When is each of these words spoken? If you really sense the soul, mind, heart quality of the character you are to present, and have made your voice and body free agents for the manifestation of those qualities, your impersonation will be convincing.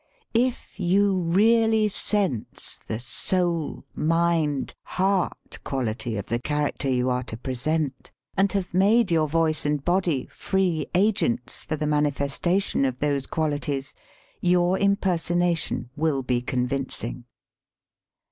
If 0.33 0.79
you 0.79 1.15
really 1.19 1.87
sense 1.87 2.79
the 2.87 2.97
soul, 2.99 3.85
mind, 3.93 4.73
heart 4.81 5.59
quality 5.63 6.17
of 6.17 6.25
the 6.25 6.39
character 6.39 6.89
you 6.89 7.11
are 7.11 7.21
to 7.25 7.37
present, 7.37 8.11
and 8.35 8.51
have 8.53 8.73
made 8.73 9.11
your 9.11 9.27
voice 9.27 9.63
and 9.63 9.85
body 9.85 10.25
free 10.31 10.87
agents 10.95 11.65
for 11.65 11.75
the 11.75 11.85
manifestation 11.85 12.83
of 12.83 12.97
those 12.97 13.27
qualities, 13.27 13.93
your 14.41 14.79
impersonation 14.79 15.91
will 15.95 16.23
be 16.23 16.41
convincing. 16.41 17.25